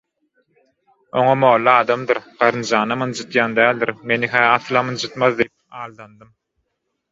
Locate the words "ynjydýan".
3.07-3.55